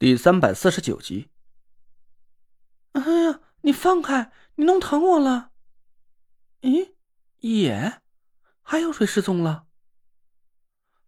[0.00, 1.28] 第三百四十九集。
[2.92, 4.30] 哎呀，你放开！
[4.54, 5.50] 你弄疼我了。
[6.60, 6.92] 咦，
[7.40, 8.00] 也，
[8.62, 9.64] 还有谁失踪了？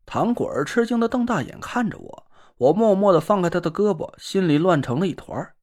[0.04, 2.26] 糖果儿吃惊的瞪大眼看着我，
[2.56, 5.54] 我默默的放开他的胳膊，心里乱成了一团。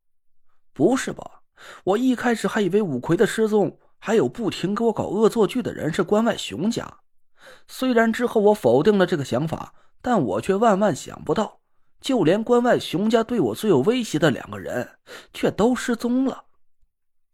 [0.71, 1.41] 不是吧？
[1.83, 6.99] 我一开始还以为五魁的失踪，还有不停给我搞恶作剧的人是关外熊家。
[7.67, 11.59] 虽然之后我否定了这个想法，但我却万万想不到。
[11.99, 14.87] 就连关外熊家对我最有威胁的两个人，
[15.33, 16.45] 却都失踪了。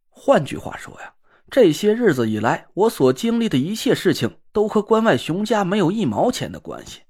[0.09, 1.13] 换句话说呀，
[1.49, 7.01] 这些日子以来，我所经历的一切事情，都和关外熊家没有一毛钱的关系。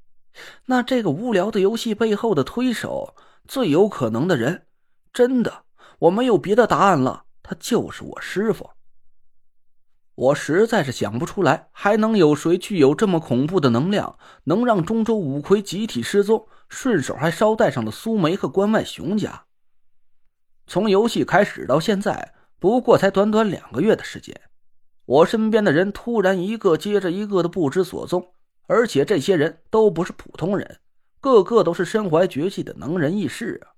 [0.66, 3.16] 那这个无聊的游戏背后的推手，
[3.48, 4.66] 最有可能的人，
[5.14, 5.64] 真的，
[6.00, 8.70] 我没有别的答案了，他就是我师傅。
[10.16, 19.46] 我实在是想不出来，还能有谁具有这么恐怖的能量，能让中州五魁集体失踪，顺手还捎带上了苏梅和关外熊家。
[20.68, 24.40] 从游戏开始到现在，不过才短短两个月的时间，
[25.06, 28.34] 我身边的人突然一个接着一个的不知所踪，
[28.68, 30.80] 而且这些人都不是普通人，
[31.20, 33.74] 个个都是身怀绝技的能人异士啊！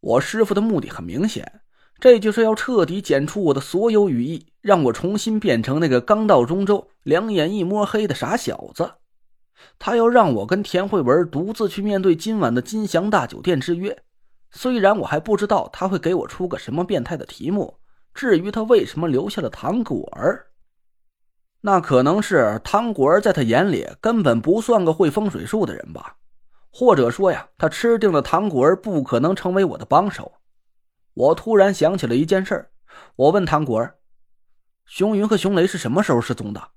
[0.00, 1.61] 我师傅的目的很明显。
[2.02, 8.94] 这就是要彻底剪除我的所有羽翼，让我重新变成那个刚到中州、两眼一摸黑的傻小子。
[9.78, 13.96] 他要让我跟田慧文独自去面对今晚的金祥大酒店之约。
[14.50, 17.78] 虽然我还不知道他会给我出个什么变态的题目。
[18.12, 20.46] 至于他为什么留下了唐果儿，
[21.60, 26.16] 那可能是唐果儿在他眼里根本不算个会风水术的人吧，
[26.72, 30.32] 或者说呀，他吃定了唐果儿不可能成为我的帮手。
[31.14, 32.70] 我突然想起了一件事
[33.16, 33.98] 我问唐果儿
[34.86, 36.70] ：“熊云和熊雷是什么时候失踪的？”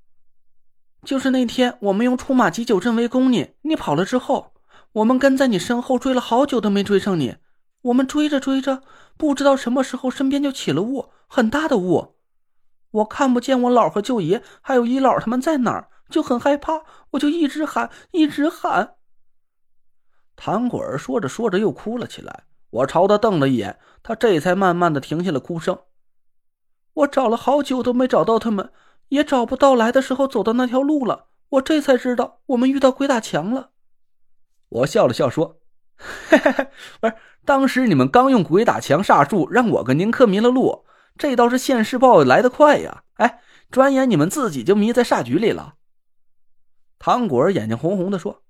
[1.06, 4.54] 就是那天我们用出马急酒阵围攻你，你跑了之后，
[4.94, 7.38] 我们跟在你身后追了好久都没追上你。
[7.84, 8.82] 我们追着追着，
[9.16, 12.16] 不知道什么时候身边就起了雾，很大的雾，
[12.90, 16.82] 我看不见我姥和舅爷还有姨姥他们在哪儿，就很害怕，
[17.12, 18.96] 我就一直喊，一直喊。
[20.36, 22.46] 唐果儿说着说着又哭了起来。
[22.76, 25.80] 我朝他瞪了一眼，他这才慢慢的停下了哭声。
[26.94, 28.74] 我找了好久都没找到他们，
[29.10, 31.28] 也找不到来的时候走的那条路了。
[31.50, 33.70] 我这才知道我们遇到鬼打墙了。
[34.68, 35.62] 我笑了笑说
[36.28, 36.68] ：“嘿嘿嘿，
[37.00, 37.16] 不是，
[37.46, 40.86] 当时你们刚用鬼打墙煞术让我跟宁珂迷了路，
[41.18, 43.04] 这倒是现世报来得快呀！
[43.14, 45.76] 哎，转眼你们自己就迷在煞局里了。”
[47.00, 48.44] 唐果儿眼睛红红的说：“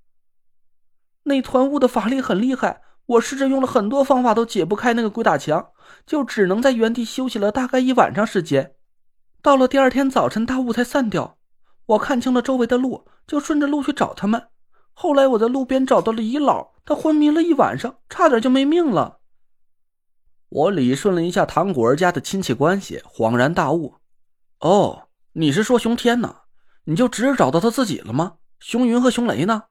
[1.24, 5.70] 那团雾的法力很厉害。”我试着用了很多方法，都解不开那个鬼打墙，
[6.06, 8.74] 就只能在原地休息了大概一晚上时间。
[9.42, 11.38] 到了第二天早晨，大雾才散掉，
[11.86, 14.48] 我看清了周围的路，就顺着路去找他们。
[14.94, 19.20] 后来我在路边找到了姨姥，她昏迷了一晚上，差点就没命了。
[20.50, 23.96] 我理顺了一下唐果儿家的亲戚关系，恍然大悟：
[24.62, 26.36] 哦，你是说熊天呢？
[26.86, 28.38] 你就只找到他自己了吗？
[28.60, 29.64] 熊云和熊雷呢？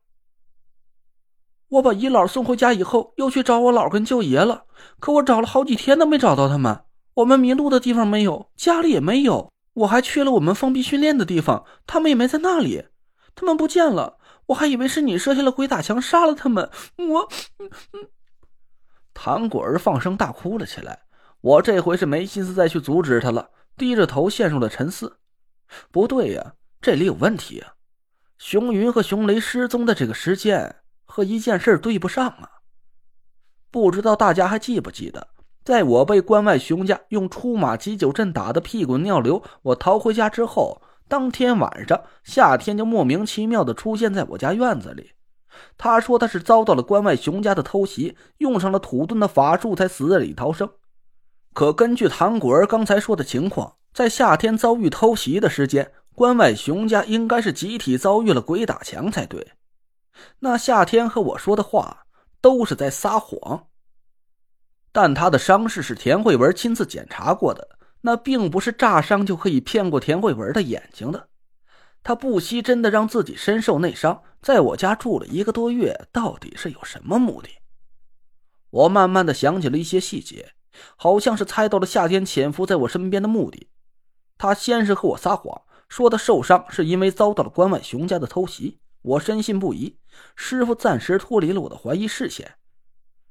[1.74, 4.64] 我把姨姥送回家以后，又去找我姥跟舅爷了。
[5.00, 6.84] 可我找了好几天都没找到他们。
[7.14, 9.50] 我们迷路的地方没有，家里也没有。
[9.72, 12.84] 我还去了我们封闭训练的地方，他们也没在那里。
[13.34, 16.70] 他们不见了，我还以为是你设下了鬼打墙杀了他们。
[16.96, 17.28] 我……
[19.12, 21.00] 唐果儿放声大哭了起来。
[21.40, 25.16] 我这回是没心思再去阻止他了，低着头陷入了沉思。
[25.90, 27.74] 不对呀，这里有问题啊！
[28.38, 30.76] 熊云和熊雷失踪的这个时间。
[31.14, 32.50] 和一件事对不上啊！
[33.70, 35.28] 不知道大家还记不记得，
[35.64, 45.12] 在我被关外熊家用出马急酒阵打得屁滚尿流，我逃回家之后，当天晚上夏天就莫名其妙的出现在我家院子里。
[45.78, 50.68] 他说他是遭到了关外熊家的偷袭，用上了土遁的法术才死里逃生。
[51.52, 59.52] 可根据唐果儿刚才说的情况，在夏天遭遇偷袭的时间，关外熊家应该是集体遭遇了鬼打墙才对。
[60.40, 62.06] 那夏天和我说的话
[62.40, 63.68] 都是在撒谎，
[64.92, 71.28] 但他的伤势是田慧文亲自检查过的，那并不是炸伤就可以骗过田慧文的眼睛的。
[72.02, 77.48] 他不惜真的让自己身受内伤，在我家住了一个多月，到底是有什么目的？
[78.70, 80.52] 我慢慢的想起了一些细节，
[80.96, 83.70] 好像是猜到了夏天潜伏在我身边的目的。
[84.36, 88.80] 他先是和我撒谎，说他受伤是因为遭到了关外熊家的偷袭。
[89.04, 89.98] 我深信不疑，
[90.34, 92.54] 师傅暂时脱离了我的怀疑视线。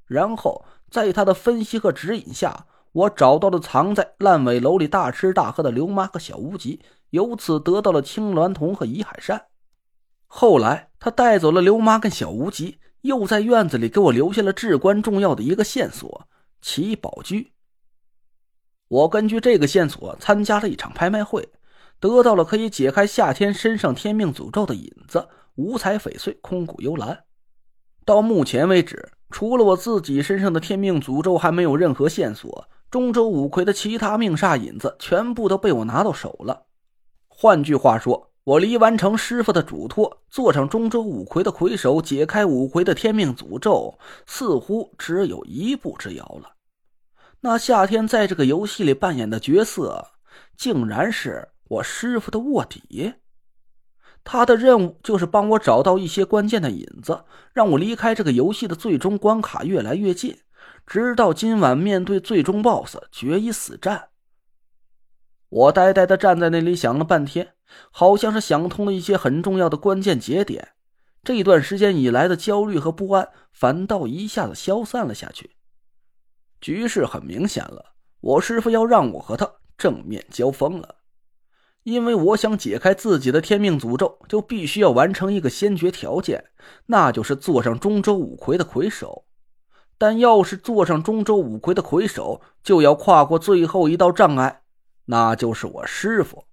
[0.06, 6.80] 然后在他的分析和指引下，我找到了藏在烂尾楼里大吃大喝的刘妈和小无极，
[7.10, 9.46] 由此得到了青鸾童和怡海善。
[10.26, 16.28] 后来他带走了刘妈跟小无极，又在院子里给我留下了至关重要的一个线索——
[16.62, 17.52] 奇宝居。
[18.86, 21.48] 我根据这个线索参加了一场拍卖会，
[21.98, 27.24] 得到了可以解开夏天身上天命诅咒的引子——五彩翡翠空谷幽兰。
[28.04, 36.66] 到目前为止，除了我自己身上的天命诅咒还没有任何线索，中州五魁的其他命煞引子全部都被我拿到手了。
[37.28, 46.52] 换句话说，我离完成师傅的嘱托，坐上中州五魁的魁首，解开五魁的天命诅咒，似乎只有一步之遥了。
[47.40, 50.06] 那夏天在这个游戏里扮演的角色，
[50.56, 53.14] 竟然是我师傅的卧底。
[54.24, 60.38] 他的任务就是帮我找到一些关键的引子，让我离开这个游戏的最终关卡越来越近，
[60.86, 64.08] 直到今晚面对最终 BOSS 决一死战。
[65.50, 67.54] 我呆呆的站在那里想了半天，
[67.90, 70.70] 好像是想通了一些很重要的关键节点。
[71.22, 75.52] 这段时间以来的焦虑和不安，反倒一下子消散了下去。
[76.60, 80.96] 局势很明显了，我师傅要让我和他正面交锋了。
[81.84, 86.46] 因为我想解开自己的天命诅咒，就必须要完成一个先决条件，
[86.86, 89.26] 那就是坐上中州五魁的魁首。
[89.98, 94.62] 但要是坐上中州五魁的魁首，就要跨过最后一道障碍，
[95.04, 96.44] 那就是我师傅。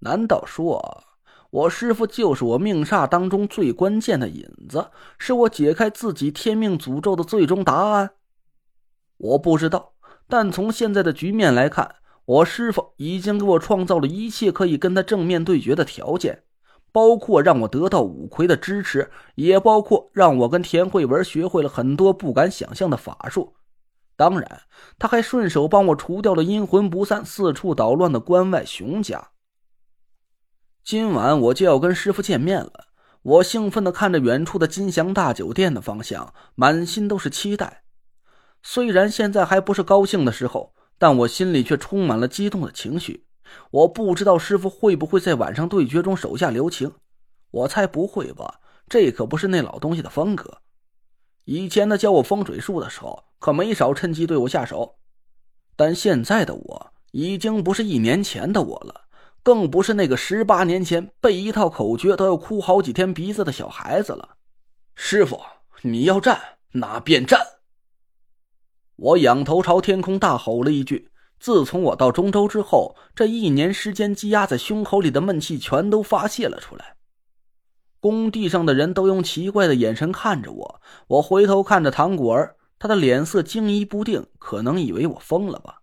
[0.00, 1.04] 难道说，
[1.50, 8.10] 我师傅就是我命煞当中最关键的引子，是我解开自己天命诅咒的最终答案？
[9.16, 9.94] 我不知道，
[10.28, 11.96] 但从现在的局面来看。
[12.28, 16.42] 我师傅已经给我创造了一切可以跟他正面对决的条件，
[16.92, 23.54] 包括让我得到五魁的支持，也包括让我跟田慧文学会了很多不敢想象的法术。
[24.14, 24.60] 当然，
[24.98, 29.30] 他还顺手帮我除掉了阴魂不散、四处捣乱的关外熊家。
[30.84, 32.88] 今晚我就要跟师傅见面了，
[33.22, 37.84] 我兴奋地看着远处的金祥大酒店的方向，满心都是期待。
[38.62, 40.74] 虽然现在还不是高兴的时候。
[40.98, 43.24] 但我心里却充满了激动的情绪。
[43.70, 46.92] 我不知道师傅会不会在晚上对决中手下留情，
[47.50, 48.60] 我猜不会吧？
[48.88, 50.58] 这可不是那老东西的风格。
[51.44, 54.96] 以前他教我风水术的时候，可没少趁机对我下手。
[55.76, 59.02] 但现在的我已经不是一年前的我了，
[59.42, 64.36] 更不是那个十八年前背一套口诀都要哭好几天鼻子的小孩子了。
[64.94, 65.40] 师傅，
[65.82, 67.40] 你要战，那便战！
[68.98, 76.96] 我仰头朝天空大吼了一句：“自从我到中州之后，这一年时间积压在胸口里的闷气全都发泄了出来。”
[78.00, 80.82] 工地上的人都用奇怪的眼神看着我。
[81.06, 85.82] 我回头看着唐果儿，他的脸色惊疑不定，可能以为我疯了吧。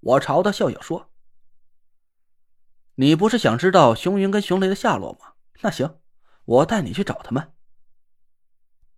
[0.00, 1.10] 我朝他笑笑说
[2.96, 5.32] ：“你不是想知道熊云跟熊雷的下落吗？
[5.60, 5.98] 那行，
[6.46, 7.52] 我带你去找他们。”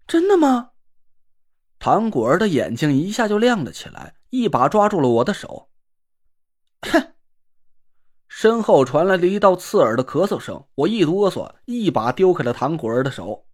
[0.07, 0.71] 真的吗？
[1.81, 5.71] 唐果儿的眼睛一下就亮了起来，一把抓住了我的手。
[6.83, 7.15] 哼！
[8.29, 13.47] 身后传来了一道刺耳的咳嗽声，我一哆嗦，一把丢开了唐果儿的手。